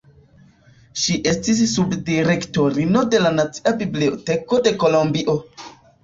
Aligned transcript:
Ŝi 1.01 1.17
estis 1.31 1.59
sub-direktorino 1.73 3.03
de 3.15 3.19
la 3.25 3.31
Nacia 3.39 3.73
Biblioteko 3.81 4.59
de 4.69 4.73
Kolombio. 4.85 5.37